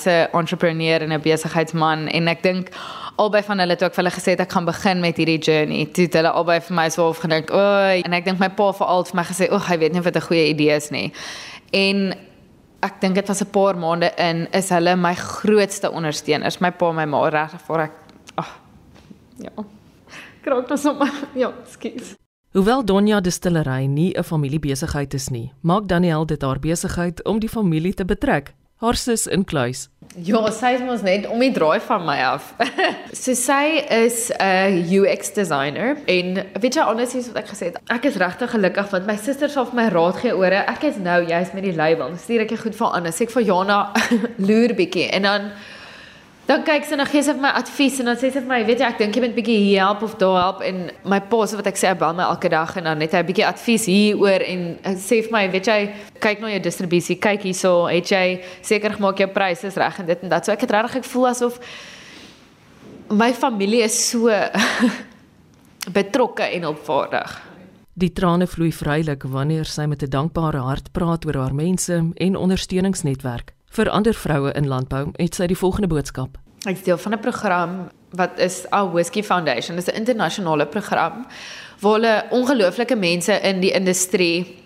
'n 0.05 0.29
entrepreneur 0.31 1.01
en 1.01 1.11
'n 1.11 1.21
besigheidsman 1.21 2.07
en 2.07 2.27
ek 2.27 2.43
dink 2.43 2.69
albei 3.17 3.43
van 3.43 3.59
hulle 3.59 3.71
het 3.71 3.83
ook 3.83 3.93
vir 3.93 4.03
hulle 4.03 4.15
gesê 4.15 4.39
ek 4.39 4.51
gaan 4.51 4.65
begin 4.65 4.99
met 4.99 5.17
hierdie 5.17 5.39
journey. 5.39 5.85
Toe 5.85 6.03
het 6.03 6.13
hulle 6.13 6.31
albei 6.31 6.61
vir 6.61 6.75
my 6.75 6.89
so 6.89 7.09
opgedink, 7.09 7.51
"Oei," 7.51 8.01
en 8.01 8.13
ek 8.13 8.25
dink 8.25 8.39
my 8.39 8.49
pa 8.49 8.71
veral 8.71 9.03
vir 9.03 9.15
my 9.15 9.23
gesê, 9.23 9.51
"Ag, 9.51 9.67
hy 9.67 9.77
weet 9.77 9.93
nie 9.93 10.01
wat 10.01 10.15
'n 10.15 10.21
goeie 10.21 10.47
idee 10.47 10.75
is 10.75 10.89
nie." 10.89 11.11
En 11.71 12.15
ek 12.81 13.01
dink 13.01 13.15
dit 13.15 13.27
was 13.27 13.41
'n 13.41 13.51
paar 13.51 13.77
maande 13.77 14.11
in 14.17 14.47
is 14.53 14.69
hulle 14.69 14.95
my 14.95 15.15
grootste 15.15 15.91
ondersteuners, 15.91 16.59
my 16.59 16.71
pa 16.71 16.89
en 16.89 16.95
my 16.95 17.05
ma 17.05 17.29
regtig 17.29 17.61
vir 17.67 17.79
ek 17.79 17.93
ag 18.35 18.45
oh, 18.45 18.51
ja. 19.37 19.63
Kraak 20.41 20.67
dit 20.67 20.79
sommer 20.79 21.11
ja, 21.43 21.53
skus. 21.65 22.15
Hoewel 22.53 22.85
Donja 22.85 23.21
distillery 23.21 23.85
nie 23.85 24.13
'n 24.17 24.23
familiebesigheid 24.23 25.13
is 25.13 25.29
nie, 25.29 25.51
maak 25.61 25.87
Daniel 25.87 26.25
dit 26.25 26.41
haar 26.41 26.59
besigheid 26.59 27.23
om 27.25 27.39
die 27.39 27.49
familie 27.49 27.93
te 27.93 28.05
betrek. 28.05 28.53
Haar 28.81 28.95
sus 28.97 29.27
in 29.27 29.43
kluis. 29.45 29.89
Ja, 30.25 30.39
sy 30.49 30.71
is 30.73 30.81
mos 30.81 31.03
net 31.05 31.27
om 31.29 31.39
die 31.43 31.51
draai 31.53 31.77
van 31.85 32.01
my 32.01 32.15
af. 32.25 32.47
so 33.21 33.35
sy 33.37 33.83
is 33.93 34.31
'n 34.41 34.79
UX 34.89 35.29
designer 35.35 35.99
en 36.09 36.41
weet 36.57 36.79
jy 36.79 36.85
honestly 36.87 37.21
wat 37.27 37.43
ek 37.43 37.51
gesê 37.53 37.69
het, 37.69 37.77
ek 37.93 38.07
is 38.09 38.17
regtig 38.17 38.49
gelukkig 38.49 38.89
want 38.89 39.05
my 39.05 39.15
suster 39.21 39.53
sal 39.53 39.69
vir 39.69 39.77
my 39.83 39.85
raad 39.93 40.17
gee 40.23 40.33
oor 40.33 40.57
ek 40.63 40.87
is 40.89 40.97
nou 40.97 41.19
juist 41.29 41.53
met 41.53 41.63
die 41.69 41.75
label. 41.77 42.17
Stuur 42.17 42.41
ek 42.41 42.55
dit 42.55 42.63
goed 42.63 42.79
vir 42.81 42.97
Anna. 42.97 43.13
Sê 43.13 43.29
ek 43.29 43.35
vir 43.37 43.45
Jana 43.51 43.93
loer 44.49 44.73
bietjie 44.73 45.11
en 45.13 45.29
dan 45.29 45.47
dan 46.51 46.63
kyk 46.67 46.83
sy 46.83 46.97
en 46.97 47.05
gee 47.07 47.23
sy 47.23 47.33
vir 47.35 47.43
my 47.45 47.51
advies 47.55 47.99
en 48.01 48.09
dan 48.09 48.17
sê 48.19 48.27
sy 48.27 48.41
vir 48.41 48.49
my, 48.49 48.59
weet 48.67 48.81
jy, 48.83 48.87
ek 48.91 48.97
dink 48.99 49.15
jy 49.15 49.21
moet 49.23 49.35
bietjie 49.37 49.57
hier 49.61 49.85
help 49.85 50.01
of 50.03 50.17
daar 50.19 50.37
help 50.41 50.63
en 50.67 50.81
my 51.13 51.19
pa 51.31 51.39
sê 51.47 51.59
wat 51.59 51.69
ek 51.71 51.79
sê, 51.79 51.91
hy 51.91 51.99
bel 52.01 52.17
my 52.17 52.25
elke 52.27 52.51
dag 52.51 52.73
en 52.81 52.89
dan 52.89 52.99
net 52.99 53.15
hy 53.15 53.21
'n 53.21 53.29
bietjie 53.29 53.47
advies 53.47 53.85
hieroor 53.87 54.43
en 54.43 54.61
sê 54.99 55.21
vir 55.23 55.31
my, 55.31 55.43
weet 55.53 55.67
jy, 55.71 55.79
kyk 56.19 56.41
na 56.41 56.51
jou 56.51 56.63
distribusie, 56.67 57.15
kyk 57.15 57.47
hierso, 57.47 57.87
het 57.87 58.11
jy 58.11 58.41
seker 58.61 58.97
gemaak 58.97 59.23
jou 59.23 59.29
pryse 59.31 59.63
is 59.63 59.77
reg 59.79 59.99
en 59.99 60.05
dit 60.05 60.23
en 60.23 60.29
dat. 60.29 60.45
So 60.45 60.51
ek 60.51 60.67
het 60.67 60.71
regtig 60.71 60.99
ek 61.01 61.07
voel 61.13 61.27
asof 61.31 61.59
my 63.11 63.31
familie 63.33 63.83
is 63.83 63.95
so 64.09 64.27
betrokke 65.97 66.43
en 66.43 66.67
opvaardig. 66.67 67.39
Die 67.93 68.11
trane 68.11 68.47
vloei 68.47 68.71
vrylik 68.71 69.23
wanneer 69.23 69.65
sy 69.65 69.85
met 69.85 70.03
'n 70.03 70.09
dankbare 70.09 70.59
hart 70.59 70.91
praat 70.91 71.25
oor 71.25 71.37
haar 71.37 71.55
mense 71.55 72.11
en 72.15 72.35
ondersteuningsnetwerk. 72.35 73.53
Vir 73.71 73.89
ander 73.89 74.13
vroue 74.13 74.51
in 74.51 74.67
landbou 74.67 75.11
het 75.15 75.35
sy 75.35 75.45
die 75.47 75.55
volgende 75.55 75.87
boodskap. 75.87 76.40
Ek 76.61 76.77
is 76.77 76.83
deel 76.85 76.97
van 76.97 77.13
'n 77.13 77.19
program 77.19 77.89
wat 78.13 78.39
is 78.39 78.65
Our 78.69 78.91
Whiskey 78.91 79.23
Foundation. 79.23 79.75
Dit 79.75 79.87
is 79.87 79.93
'n 79.93 79.97
internasionale 79.97 80.65
program 80.65 81.25
waar 81.79 81.93
hulle 81.93 82.23
ongelooflike 82.29 82.95
mense 82.95 83.33
in 83.33 83.59
die 83.59 83.71
industrie 83.71 84.59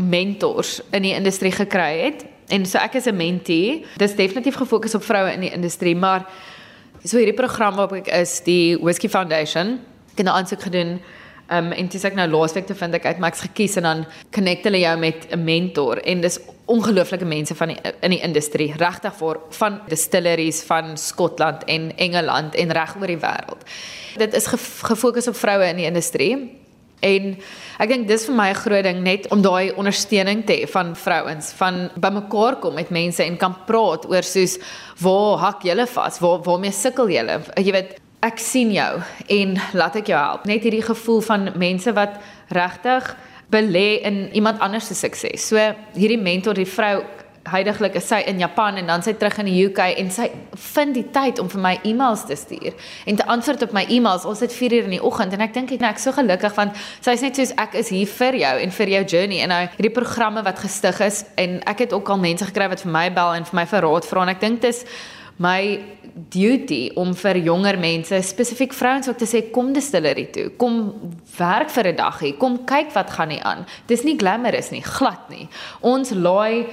mentors 0.00 0.80
in 0.90 1.02
die 1.02 1.14
industrie 1.14 1.52
gekry 1.52 1.98
het. 1.98 2.24
En 2.48 2.66
so 2.66 2.78
ek 2.78 2.94
is 2.94 3.06
'n 3.06 3.16
mentee. 3.16 3.84
Dit 3.96 4.10
is 4.10 4.16
definitief 4.16 4.54
gefokus 4.54 4.94
op 4.94 5.02
vroue 5.02 5.32
in 5.32 5.40
die 5.40 5.50
industrie, 5.50 5.96
maar 5.96 6.26
so 7.04 7.16
hierdie 7.16 7.34
program 7.34 7.74
waarop 7.74 7.92
ek 7.92 8.06
is, 8.06 8.40
die 8.42 8.78
Whiskey 8.78 9.08
Foundation, 9.08 9.80
ek 10.12 10.18
het 10.18 10.26
'n 10.26 10.28
aansoek 10.28 10.62
gedoen 10.62 11.00
um, 11.50 11.72
en 11.72 11.88
dis 11.90 12.04
ek 12.04 12.16
nou 12.18 12.26
laasweek 12.30 12.66
te 12.66 12.76
vind 12.78 12.94
ek 12.94 13.06
uit 13.10 13.18
Max 13.22 13.44
gekies 13.46 13.76
en 13.80 13.88
dan 13.88 14.04
connect 14.34 14.66
hulle 14.68 14.82
jou 14.82 14.96
met 14.98 15.26
'n 15.30 15.44
mentor. 15.44 16.00
En 16.04 16.20
dis 16.20 16.38
ongelooflike 16.66 17.24
mense 17.24 17.54
van 17.54 17.68
die 17.68 17.78
in 18.00 18.10
die 18.10 18.22
industrie 18.22 18.72
regtig 18.76 19.14
vir 19.18 19.40
van 19.50 19.80
distilleries 19.88 20.62
van 20.62 20.96
Skotland 20.96 21.64
en 21.64 21.96
Engeland 21.96 22.54
en 22.54 22.72
reg 22.72 22.96
oor 23.00 23.06
die 23.06 23.18
wêreld. 23.18 23.62
Dit 24.16 24.34
is 24.34 24.46
gefokus 24.46 25.28
op 25.28 25.36
vroue 25.36 25.68
in 25.68 25.76
die 25.76 25.86
industrie. 25.86 26.60
En 27.00 27.36
ek 27.80 27.88
dink 27.88 28.08
dis 28.08 28.26
vir 28.28 28.34
my 28.34 28.48
'n 28.50 28.54
groot 28.54 28.84
ding 28.84 29.02
net 29.02 29.30
om 29.32 29.42
daai 29.42 29.72
ondersteuning 29.72 30.44
te 30.46 30.52
hê 30.52 30.68
van 30.68 30.96
vrouens 30.96 31.52
van 31.52 31.90
bymekaar 31.96 32.60
kom 32.60 32.74
met 32.74 32.90
mense 32.90 33.24
en 33.24 33.36
kan 33.36 33.56
praat 33.66 34.06
oor 34.08 34.22
soos 34.22 34.58
waar 35.00 35.38
hak 35.38 35.62
julle 35.62 35.86
vas? 35.86 36.18
Waar 36.18 36.42
waarmee 36.42 36.72
sukkel 36.72 37.08
julle? 37.08 37.40
Jy 37.56 37.72
weet 37.72 38.00
ek 38.20 38.38
sien 38.38 38.72
jou 38.74 39.00
en 39.28 39.56
laat 39.72 39.96
ek 40.02 40.10
jou 40.12 40.18
help. 40.18 40.44
Net 40.48 40.64
hierdie 40.66 40.84
gevoel 40.84 41.22
van 41.24 41.52
mense 41.60 41.92
wat 41.96 42.20
regtig 42.52 43.14
belê 43.50 44.00
in 44.06 44.28
iemand 44.36 44.60
anders 44.60 44.86
se 44.86 44.94
sukses. 44.94 45.48
So 45.48 45.58
hierdie 45.96 46.20
mentor, 46.20 46.54
die 46.54 46.68
vrou 46.68 47.00
heidaglik 47.48 47.94
is 47.96 48.04
sy 48.10 48.20
in 48.28 48.38
Japan 48.38 48.76
en 48.76 48.90
dan 48.90 49.02
sy 49.02 49.14
terug 49.18 49.38
in 49.40 49.48
die 49.48 49.56
UK 49.64 49.78
en 50.02 50.10
sy 50.12 50.26
vind 50.74 50.92
die 50.94 51.06
tyd 51.14 51.40
om 51.40 51.48
vir 51.50 51.62
my 51.64 51.72
e-mails 51.88 52.26
te 52.28 52.36
stuur 52.36 52.74
en 53.08 53.16
te 53.16 53.26
antwoord 53.32 53.64
op 53.64 53.72
my 53.74 53.86
e-mails. 53.88 54.26
Ons 54.28 54.42
het 54.44 54.52
4 54.54 54.76
uur 54.76 54.90
in 54.90 54.96
die 54.98 55.02
oggend 55.02 55.32
en 55.34 55.44
ek 55.46 55.54
dink 55.56 55.72
ek 55.76 55.86
ek's 55.88 56.04
so 56.06 56.14
gelukkig 56.16 56.52
want 56.58 56.76
sy 57.00 57.16
is 57.16 57.24
net 57.24 57.40
soos 57.40 57.54
ek 57.60 57.78
is 57.80 57.92
hier 57.94 58.10
vir 58.18 58.38
jou 58.42 58.52
en 58.66 58.74
vir 58.76 58.92
jou 58.96 59.04
journey 59.14 59.40
en 59.44 59.54
nou 59.54 59.62
hierdie 59.78 59.94
programme 59.96 60.44
wat 60.46 60.60
gestig 60.60 61.00
is 61.06 61.24
en 61.40 61.58
ek 61.70 61.86
het 61.86 61.96
ook 61.96 62.12
al 62.12 62.20
mense 62.20 62.50
gekry 62.52 62.68
wat 62.74 62.84
vir 62.84 62.92
my 62.92 63.06
bel 63.16 63.32
en 63.38 63.48
vir 63.48 63.60
my 63.62 63.66
verraad 63.72 64.10
vra 64.10 64.26
en 64.26 64.34
ek 64.34 64.44
dink 64.44 64.60
dis 64.66 64.84
my 65.40 65.80
duty 66.28 66.90
om 67.00 67.14
vir 67.16 67.38
jonger 67.46 67.78
mense, 67.80 68.22
spesifiek 68.26 68.74
vrouens 68.76 69.08
ook 69.08 69.18
te 69.20 69.28
sê 69.28 69.42
kom 69.54 69.72
distillery 69.72 70.26
toe. 70.34 70.48
Kom 70.60 70.92
werk 71.38 71.70
vir 71.70 71.88
'n 71.88 71.96
dagie. 71.96 72.36
Kom 72.38 72.64
kyk 72.64 72.92
wat 72.94 73.10
gaan 73.10 73.28
nie 73.28 73.42
aan. 73.42 73.66
Dis 73.86 74.04
nie 74.04 74.16
glamorous 74.16 74.70
nie, 74.70 74.82
glad 74.82 75.30
nie. 75.30 75.48
Ons 75.80 76.10
laai 76.10 76.66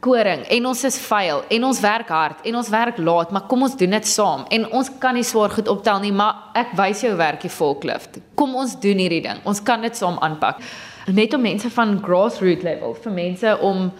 koring 0.00 0.44
en 0.48 0.66
ons 0.66 0.84
is 0.84 0.98
vuil 0.98 1.42
en 1.48 1.64
ons 1.64 1.80
werk 1.80 2.08
hard 2.08 2.44
en 2.46 2.54
ons 2.54 2.68
werk 2.68 2.98
laat, 2.98 3.30
maar 3.30 3.46
kom 3.50 3.62
ons 3.62 3.76
doen 3.76 3.90
dit 3.90 4.06
saam. 4.06 4.44
En 4.50 4.66
ons 4.72 4.90
kan 4.98 5.14
nie 5.14 5.24
swaar 5.26 5.50
goed 5.50 5.68
optel 5.68 6.00
nie, 6.00 6.12
maar 6.12 6.50
ek 6.54 6.74
wys 6.78 7.00
jou 7.00 7.16
werkie 7.16 7.50
volklift. 7.50 8.18
Kom 8.34 8.54
ons 8.54 8.80
doen 8.80 8.98
hierdie 8.98 9.22
ding. 9.22 9.40
Ons 9.44 9.60
kan 9.60 9.80
dit 9.80 9.96
saam 9.96 10.18
aanpak. 10.18 10.62
Net 11.06 11.34
om 11.34 11.40
mense 11.40 11.70
van 11.70 11.98
grassroots 12.04 12.62
level, 12.62 12.94
vir 12.94 13.12
mense 13.12 13.58
om 13.60 13.92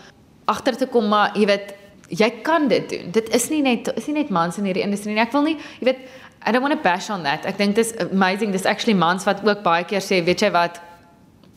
agter 0.48 0.76
te 0.76 0.86
kom 0.86 1.08
maar 1.08 1.34
jy 1.36 1.46
weet 1.48 1.74
jy 2.08 2.30
kan 2.42 2.68
dit 2.68 2.88
doen. 2.88 3.10
Dit 3.12 3.28
is 3.34 3.48
nie 3.52 3.62
net 3.62 3.90
is 3.96 4.06
nie 4.06 4.14
net 4.14 4.30
mans 4.30 4.58
in 4.58 4.64
hierdie 4.68 4.84
industrie 4.84 5.14
nie. 5.14 5.22
Ek 5.22 5.32
wil 5.32 5.42
nie, 5.42 5.56
jy 5.80 5.92
weet, 5.92 6.04
I 6.46 6.52
don't 6.52 6.62
want 6.62 6.74
to 6.74 6.82
bash 6.82 7.10
on 7.10 7.24
that. 7.26 7.46
Ek 7.46 7.58
dink 7.58 7.76
dis 7.76 7.92
amazing. 8.00 8.52
Dis 8.52 8.64
actually 8.64 8.96
mans 8.96 9.26
wat 9.28 9.42
ook 9.44 9.62
baie 9.64 9.84
keer 9.84 10.04
sê, 10.04 10.22
weet 10.24 10.46
jy 10.46 10.52
wat, 10.54 10.80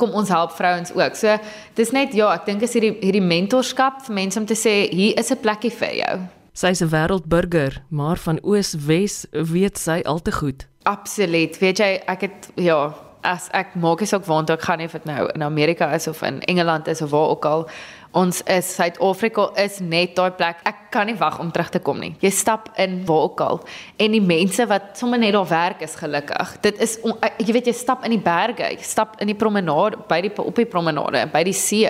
kom 0.01 0.15
ons 0.17 0.31
help 0.33 0.55
vrouens 0.57 0.93
ook. 0.97 1.15
So 1.15 1.37
dis 1.77 1.93
net 1.95 2.15
ja, 2.17 2.31
ek 2.35 2.47
dink 2.49 2.65
is 2.65 2.75
hierdie 2.77 2.95
hierdie 2.99 3.23
mentorskap 3.23 4.01
vir 4.07 4.17
mense 4.17 4.39
om 4.41 4.47
te 4.49 4.57
sê 4.57 4.89
hier 4.89 5.17
is 5.19 5.31
'n 5.31 5.41
plekkie 5.43 5.71
vir 5.71 5.93
jou. 6.01 6.15
Sy 6.53 6.67
is 6.67 6.81
'n 6.81 6.89
wêreldburger, 6.89 7.83
maar 7.89 8.17
van 8.17 8.39
Oos-Wes 8.43 9.25
weet 9.31 9.77
sy 9.77 10.01
al 10.05 10.19
te 10.19 10.31
goed. 10.31 10.67
Absoluut. 10.83 11.57
Weet 11.59 11.77
jy, 11.77 12.01
ek 12.07 12.21
het 12.21 12.49
ja, 12.55 12.93
as 13.23 13.49
ek 13.53 13.75
maak 13.75 14.01
is 14.01 14.13
ook 14.13 14.25
waantoe 14.25 14.55
ek 14.55 14.65
gaan 14.65 14.81
nie 14.81 14.85
of 14.89 14.91
dit 14.97 15.05
nou 15.05 15.29
in 15.35 15.43
Amerika 15.45 15.91
is 15.93 16.07
of 16.07 16.21
in 16.21 16.41
Engeland 16.49 16.87
is 16.87 17.01
of 17.01 17.11
waar 17.11 17.29
ook 17.29 17.45
al 17.45 17.69
ons 18.17 18.41
is 18.43 18.73
Suid-Afrika 18.75 19.47
is 19.61 19.79
net 19.79 20.15
daai 20.17 20.33
plek. 20.35 20.59
Ek 20.67 20.89
kan 20.91 21.07
nie 21.07 21.15
wag 21.19 21.39
om 21.39 21.51
terug 21.53 21.71
te 21.71 21.79
kom 21.83 22.01
nie. 22.03 22.11
Jy 22.23 22.31
stap 22.35 22.69
in 22.81 22.99
waar 23.07 23.29
ook 23.29 23.43
al 23.45 23.61
en 24.01 24.17
die 24.17 24.23
mense 24.23 24.65
wat 24.67 24.91
sommer 24.99 25.21
net 25.21 25.35
daar 25.35 25.47
werk 25.47 25.85
is 25.85 25.95
gelukkig. 25.99 26.57
Dit 26.65 26.81
is 26.83 26.97
jy 27.39 27.55
weet 27.55 27.71
jy 27.71 27.75
stap 27.77 28.05
in 28.07 28.15
die 28.17 28.23
berge, 28.23 28.67
jy 28.73 28.83
stap 28.85 29.15
in 29.23 29.31
die 29.31 29.37
promenade 29.37 30.01
by 30.09 30.21
die 30.25 30.33
op 30.41 30.55
die 30.59 30.67
promenade 30.67 31.25
by 31.31 31.43
die 31.47 31.55
see. 31.55 31.87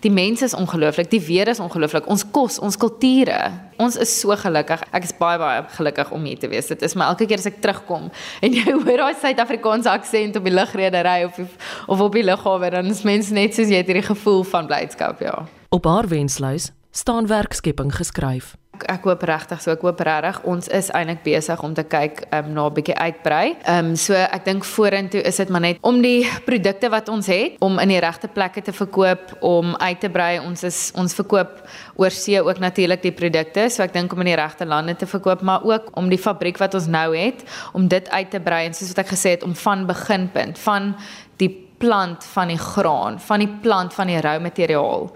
Die 0.00 0.10
mense 0.10 0.44
is 0.44 0.54
ongelooflik, 0.56 1.10
die 1.12 1.20
weer 1.20 1.48
is 1.52 1.58
ongelooflik. 1.60 2.06
Ons 2.08 2.24
kos, 2.32 2.56
ons 2.64 2.76
kulture. 2.80 3.36
Ons 3.76 3.98
is 4.00 4.12
so 4.20 4.32
gelukkig. 4.36 4.80
Ek 4.96 5.04
is 5.04 5.12
baie 5.18 5.36
baie 5.40 5.64
gelukkig 5.76 6.12
om 6.16 6.24
hier 6.24 6.40
te 6.40 6.48
wees. 6.48 6.70
Dit 6.72 6.80
is 6.86 6.96
my 6.96 7.10
elke 7.10 7.28
keer 7.28 7.42
as 7.42 7.48
ek 7.50 7.60
terugkom 7.60 8.08
en 8.40 8.56
jy 8.56 8.64
hoor 8.76 9.04
daai 9.04 9.18
Suid-Afrikaanse 9.20 9.92
aksent 9.92 10.40
op 10.40 10.48
die 10.48 10.54
lugredery 10.54 11.18
of 11.28 11.36
of 11.40 12.00
op 12.00 12.16
die 12.16 12.24
lughawe, 12.24 12.72
dan 12.72 12.88
is 12.92 13.04
mense 13.04 13.34
net 13.36 13.56
soos 13.56 13.68
jy 13.68 13.82
het 13.82 13.92
hierdie 13.92 14.06
gevoel 14.08 14.44
van 14.48 14.70
blydskap, 14.70 15.20
ja. 15.24 15.36
Op 15.68 15.84
haar 15.86 16.08
wenslys 16.08 16.72
staan 16.96 17.28
werkskepping 17.28 17.92
geskryf 17.94 18.56
ek 18.88 19.04
hoop 19.04 19.22
regtig 19.28 19.60
so 19.62 19.72
ek 19.72 19.82
hoop 19.84 20.00
regtig 20.06 20.40
ons 20.48 20.68
is 20.68 20.90
eintlik 20.96 21.22
besig 21.24 21.62
om 21.62 21.74
te 21.74 21.84
kyk 21.84 22.24
um, 22.32 22.52
na 22.54 22.66
'n 22.68 22.74
bietjie 22.74 22.96
uitbrei. 22.96 23.56
Ehm 23.64 23.90
um, 23.90 23.96
so 23.96 24.14
ek 24.14 24.44
dink 24.44 24.64
vorentoe 24.64 25.22
is 25.22 25.36
dit 25.36 25.48
maar 25.48 25.60
net 25.60 25.78
om 25.80 26.02
die 26.02 26.26
produkte 26.44 26.88
wat 26.90 27.08
ons 27.08 27.26
het 27.26 27.56
om 27.60 27.78
in 27.78 27.88
die 27.88 28.00
regte 28.00 28.28
plekke 28.28 28.62
te 28.62 28.72
verkoop, 28.72 29.36
om 29.40 29.76
uit 29.76 30.00
te 30.00 30.08
brei. 30.08 30.40
Ons 30.40 30.62
is 30.62 30.92
ons 30.94 31.14
verkoop 31.14 31.62
oor 31.96 32.10
see 32.10 32.40
ook 32.40 32.58
natuurlik 32.58 33.02
die 33.02 33.12
produkte. 33.12 33.68
So 33.70 33.82
ek 33.82 33.92
dink 33.92 34.12
om 34.12 34.20
in 34.20 34.32
die 34.32 34.38
regte 34.40 34.66
lande 34.66 34.96
te 34.96 35.06
verkoop, 35.06 35.42
maar 35.42 35.64
ook 35.64 35.90
om 35.96 36.08
die 36.08 36.18
fabriek 36.18 36.58
wat 36.58 36.74
ons 36.74 36.86
nou 36.86 37.16
het, 37.16 37.44
om 37.72 37.88
dit 37.88 38.10
uit 38.10 38.30
te 38.30 38.40
brei 38.40 38.66
en 38.66 38.74
soos 38.74 38.94
wat 38.94 39.04
ek 39.04 39.12
gesê 39.14 39.36
het 39.36 39.42
om 39.42 39.54
van 39.54 39.86
beginpunt 39.86 40.58
van 40.58 40.94
die 41.36 41.50
plant 41.80 42.24
van 42.34 42.48
die 42.52 42.58
graan, 42.60 43.20
van 43.20 43.38
die 43.38 43.52
plant 43.62 43.94
van 43.94 44.10
die 44.12 44.20
rou 44.20 44.38
materiaal 44.40 45.10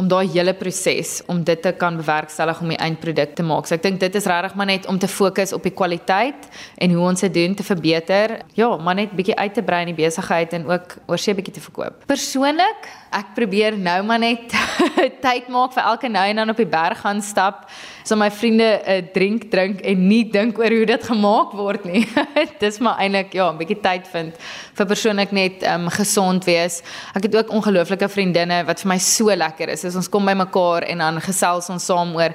om 0.00 0.08
daai 0.08 0.28
hele 0.32 0.54
proses 0.56 1.18
om 1.28 1.42
dit 1.44 1.60
te 1.62 1.72
kan 1.76 1.98
bewerkstellig 2.00 2.62
om 2.64 2.72
die 2.72 2.78
eindproduk 2.80 3.34
te 3.36 3.44
maak. 3.46 3.68
So 3.68 3.76
ek 3.76 3.84
dink 3.84 4.00
dit 4.00 4.16
is 4.16 4.28
regtig 4.30 4.56
maar 4.56 4.70
net 4.70 4.88
om 4.88 4.98
te 5.00 5.08
fokus 5.10 5.52
op 5.56 5.66
die 5.66 5.74
kwaliteit 5.76 6.48
en 6.80 6.96
hoe 6.96 7.04
ons 7.10 7.24
dit 7.26 7.34
doen 7.34 7.56
te 7.56 7.66
verbeter. 7.66 8.38
Ja, 8.56 8.70
maar 8.80 8.96
net 8.98 9.12
bietjie 9.16 9.36
uit 9.36 9.54
te 9.54 9.64
brei 9.66 9.82
in 9.84 9.92
die 9.92 9.98
besigheid 9.98 10.56
en 10.56 10.66
ook 10.70 10.96
oorsee 11.10 11.36
bietjie 11.36 11.58
te 11.58 11.64
verkoop. 11.64 12.06
Persoonlik, 12.10 12.88
ek 13.10 13.34
probeer 13.36 13.76
nou 13.78 13.98
maar 14.06 14.22
net 14.22 14.54
tyd 15.26 15.48
maak 15.52 15.74
vir 15.74 15.84
elke 15.84 16.10
nou 16.12 16.24
en 16.30 16.42
dan 16.42 16.52
op 16.52 16.60
die 16.60 16.68
berg 16.70 17.02
gaan 17.02 17.20
stap, 17.24 17.66
so 18.04 18.16
my 18.16 18.30
vriende 18.30 18.68
'n 18.80 19.04
uh, 19.04 19.12
drink 19.14 19.50
drink 19.50 19.80
en 19.80 20.06
nie 20.08 20.24
dink 20.30 20.58
oor 20.58 20.70
hoe 20.70 20.86
dit 20.86 21.04
gemaak 21.04 21.52
word 21.52 21.84
nie. 21.84 22.06
Dis 22.62 22.78
maar 22.78 22.98
eintlik 22.98 23.34
ja, 23.34 23.50
'n 23.50 23.58
bietjie 23.58 23.80
tyd 23.82 24.08
vind 24.08 24.34
vir 24.74 24.86
persoonlik 24.86 25.32
net 25.32 25.62
um 25.62 25.88
gesond 25.90 26.44
wees. 26.44 26.82
Ek 27.14 27.22
het 27.22 27.36
ook 27.36 27.50
ongelooflike 27.50 28.08
vriendinne 28.08 28.64
wat 28.66 28.80
vir 28.80 28.88
my 28.88 28.98
so 28.98 29.34
lekker 29.34 29.68
is 29.68 29.84
is 29.90 29.98
ons 29.98 30.10
kom 30.10 30.26
by 30.26 30.36
mekaar 30.38 30.86
en 30.88 31.04
dan 31.04 31.20
gesels 31.24 31.70
ons 31.72 31.88
saam 31.90 32.14
oor 32.16 32.34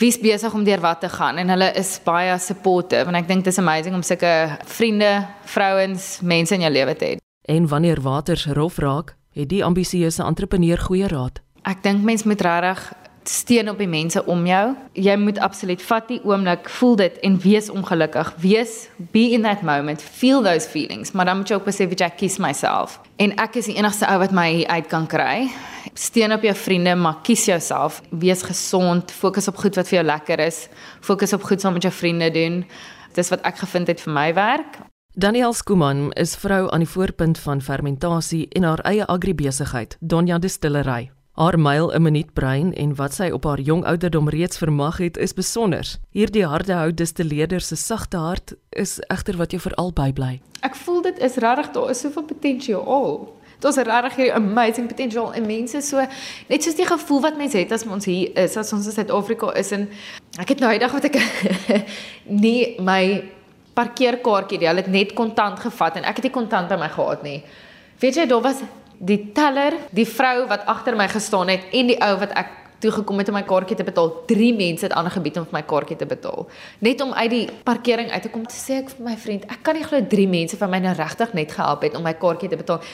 wie's 0.00 0.18
besig 0.18 0.54
om 0.54 0.64
deur 0.66 0.82
wat 0.82 1.00
te 1.04 1.10
gaan 1.10 1.38
en 1.40 1.52
hulle 1.54 1.70
is 1.78 1.96
baie 2.04 2.38
supportive 2.42 3.10
en 3.10 3.18
ek 3.18 3.28
dink 3.30 3.46
dit 3.46 3.52
is 3.52 3.60
amazing 3.62 3.96
om 3.96 4.02
sulke 4.06 4.32
vriende, 4.76 5.12
vrouens, 5.54 6.18
mense 6.22 6.54
in 6.54 6.66
jou 6.66 6.72
lewe 6.72 6.96
te 6.98 7.12
hê. 7.12 7.20
En 7.48 7.68
wanneer 7.68 8.00
waters 8.02 8.46
rof 8.56 8.78
raak, 8.82 9.14
het 9.34 9.50
die 9.50 9.64
ambisieuse 9.64 10.22
entrepreneur 10.24 10.80
goeie 10.80 11.08
raad. 11.10 11.42
Ek 11.68 11.82
dink 11.84 12.04
mens 12.06 12.24
moet 12.28 12.42
regtig 12.44 12.80
steun 13.28 13.70
op 13.72 13.78
die 13.80 13.88
mense 13.88 14.20
om 14.28 14.46
jou. 14.46 14.64
Jy 14.92 15.16
moet 15.16 15.38
absoluut 15.42 15.82
vat 15.82 16.08
die 16.08 16.20
oomblik, 16.24 16.68
voel 16.76 16.96
dit 17.00 17.18
en 17.24 17.38
wees 17.40 17.70
ongelukkig. 17.72 18.34
Wees 18.42 18.74
be 19.12 19.30
in 19.36 19.46
that 19.48 19.62
moment, 19.64 20.02
feel 20.02 20.42
those 20.44 20.68
feelings, 20.68 21.12
maar 21.12 21.24
dan 21.24 21.40
moet 21.40 21.48
jy 21.48 21.58
ook 21.58 21.68
besef 21.68 21.94
jy 21.96 22.10
kies 22.16 22.38
myself. 22.42 22.98
En 23.16 23.32
ek 23.40 23.56
is 23.60 23.70
die 23.70 23.78
enigste 23.78 24.08
ou 24.10 24.18
wat 24.20 24.34
my 24.36 24.64
uit 24.68 24.90
kan 24.92 25.08
kry. 25.08 25.48
Steun 25.92 26.32
op 26.32 26.42
jou 26.42 26.54
vriende, 26.54 26.94
maar 26.94 27.20
kies 27.22 27.44
jouself. 27.44 28.02
Wees 28.10 28.42
gesond, 28.42 29.12
fokus 29.12 29.48
op 29.48 29.56
goed 29.56 29.74
wat 29.74 29.88
vir 29.88 29.98
jou 30.00 30.06
lekker 30.06 30.40
is. 30.40 30.68
Fokus 31.00 31.32
op 31.32 31.42
goed 31.42 31.60
saam 31.60 31.72
met 31.72 31.82
jou 31.82 31.92
vriende 31.92 32.30
doen. 32.30 32.64
Dis 33.14 33.28
wat 33.28 33.44
ek 33.44 33.60
gevind 33.62 33.92
het 33.92 34.00
vir 34.00 34.12
my 34.12 34.28
werk. 34.34 34.80
Daniel 35.14 35.52
Skuman 35.52 36.08
is 36.18 36.34
vrou 36.36 36.70
aan 36.72 36.82
die 36.82 36.90
voorpunt 36.90 37.38
van 37.38 37.60
fermentasie 37.62 38.48
en 38.50 38.64
haar 38.66 38.80
eie 38.82 39.06
agribesigheid, 39.06 39.96
Donja 40.00 40.38
Distillery. 40.38 41.12
Haar 41.34 41.58
myl 41.58 41.92
'n 41.94 42.02
minuut 42.02 42.32
brein 42.32 42.74
en 42.74 42.94
wat 42.94 43.14
sy 43.14 43.30
op 43.30 43.44
haar 43.44 43.60
jong 43.60 43.84
ouderdom 43.84 44.28
reeds 44.28 44.58
vermag 44.58 44.98
het, 44.98 45.16
is 45.16 45.34
besonder. 45.34 45.96
Hierdie 46.10 46.46
harde 46.46 46.72
hout 46.72 46.96
distilleerder 46.96 47.60
se 47.60 47.76
sagte 47.76 48.16
hart 48.16 48.54
is 48.70 49.00
egter 49.06 49.36
wat 49.36 49.50
jou 49.50 49.60
veral 49.60 49.92
bybly. 49.92 50.40
Ek 50.60 50.74
voel 50.74 51.02
dit 51.02 51.18
is 51.18 51.34
regtig 51.36 51.70
daar 51.70 51.90
is 51.90 52.00
soveel 52.00 52.22
potensiaal. 52.22 53.34
Daar's 53.64 53.80
regtig 53.80 54.18
hierdie 54.18 54.34
amazing 54.36 54.88
potential 54.90 55.30
in 55.38 55.46
mense 55.48 55.80
so 55.82 56.02
net 56.50 56.66
soos 56.66 56.76
die 56.76 56.88
gevoel 56.88 57.22
wat 57.24 57.38
mense 57.40 57.56
het 57.58 57.72
as 57.72 57.86
ons 57.88 58.04
hier 58.08 58.34
is, 58.44 58.56
as 58.60 58.72
ons 58.76 58.90
in 58.90 58.96
Suid-Afrika 58.98 59.54
is 59.56 59.72
en 59.72 59.88
ek 60.42 60.52
het 60.52 60.60
nou 60.60 60.72
eendag 60.74 60.92
wat 60.92 61.08
ek 61.08 61.16
nie 62.44 62.74
my 62.84 63.00
parkeerkaartjie, 63.74 64.60
hulle 64.62 64.84
het 64.84 64.90
net 64.92 65.14
kontant 65.18 65.58
gevat 65.64 65.98
en 65.98 66.04
ek 66.06 66.20
het 66.20 66.28
nie 66.28 66.34
kontant 66.34 66.68
by 66.70 66.78
my 66.78 66.90
gehad 66.92 67.24
nie. 67.26 67.38
Weet 68.02 68.20
jy, 68.20 68.26
daar 68.30 68.44
was 68.44 68.60
die 69.04 69.18
teller, 69.34 69.78
die 69.96 70.06
vrou 70.06 70.44
wat 70.50 70.68
agter 70.70 70.96
my 70.98 71.08
gestaan 71.10 71.50
het 71.50 71.66
en 71.74 71.90
die 71.90 71.98
ou 72.04 72.12
wat 72.20 72.36
ek 72.38 72.52
toe 72.84 72.92
gekom 72.92 73.18
het 73.22 73.30
om 73.32 73.38
my 73.38 73.42
kaartjie 73.48 73.78
te 73.78 73.86
betaal. 73.86 74.10
Drie 74.28 74.52
mense 74.56 74.84
het 74.84 74.94
aangebied 74.96 75.40
om 75.40 75.48
vir 75.48 75.56
my 75.56 75.64
kaartjie 75.66 75.96
te 75.96 76.08
betaal. 76.08 76.46
Net 76.84 77.00
om 77.00 77.14
uit 77.16 77.30
die 77.32 77.44
parkering 77.64 78.10
uit 78.12 78.26
te 78.26 78.30
kom 78.32 78.44
te 78.46 78.58
sê 78.58 78.82
ek 78.82 78.92
vir 78.92 79.06
my 79.08 79.16
vriend, 79.20 79.46
ek 79.48 79.62
kan 79.64 79.78
nie 79.78 79.86
glo 79.86 80.00
drie 80.10 80.28
mense 80.28 80.58
van 80.60 80.72
my 80.72 80.82
nou 80.84 80.94
regtig 80.98 81.32
net 81.38 81.54
gehelp 81.56 81.86
het 81.88 81.96
om 81.96 82.04
my 82.04 82.12
kaartjie 82.20 82.52
te 82.52 82.60
betaal. 82.60 82.84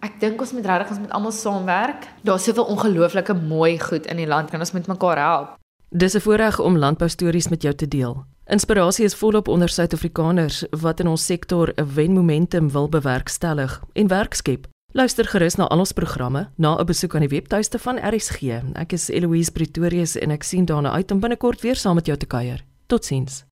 Ek 0.00 0.20
dink 0.20 0.40
ons 0.40 0.52
moet 0.52 0.66
regtig 0.66 0.90
ons 0.94 1.00
met 1.00 1.10
almal 1.10 1.32
saamwerk. 1.32 2.06
Daar's 2.22 2.44
soveel 2.44 2.64
ongelooflike 2.64 3.34
mooi 3.34 3.78
goed 3.78 4.06
in 4.06 4.16
die 4.16 4.26
land 4.26 4.50
kan 4.50 4.60
ons 4.60 4.72
met 4.72 4.86
mekaar 4.86 5.18
help. 5.18 5.56
Dis 5.90 6.14
'n 6.14 6.20
voorreg 6.20 6.60
om 6.60 6.78
landboustories 6.78 7.48
met 7.48 7.62
jou 7.62 7.74
te 7.74 7.88
deel. 7.88 8.24
Inspirasie 8.46 9.04
is 9.04 9.14
volop 9.14 9.48
onder 9.48 9.68
Suid-Afrikaners 9.68 10.64
wat 10.70 11.00
in 11.00 11.06
ons 11.06 11.24
sektor 11.24 11.72
'n 11.76 11.94
wenmomentum 11.94 12.70
wil 12.70 12.88
bewerkstellig 12.88 13.82
en 13.92 14.06
werk 14.08 14.34
skep. 14.34 14.66
Luister 14.92 15.24
gerus 15.24 15.56
na 15.56 15.66
al 15.68 15.78
ons 15.78 15.92
programme 15.92 16.48
na 16.56 16.78
'n 16.78 16.86
besoek 16.86 17.14
aan 17.14 17.26
die 17.26 17.28
webtuiste 17.28 17.78
van 17.78 17.98
RSG. 17.98 18.42
Ek 18.74 18.92
is 18.92 19.08
Eloise 19.08 19.52
Pretorius 19.52 20.16
en 20.16 20.30
ek 20.30 20.42
sien 20.42 20.64
daarna 20.64 20.92
uit 20.92 21.10
om 21.10 21.20
binnekort 21.20 21.60
weer 21.60 21.76
saam 21.76 21.94
met 21.94 22.06
jou 22.06 22.18
te 22.18 22.26
kuier. 22.26 22.64
Totsiens. 22.86 23.47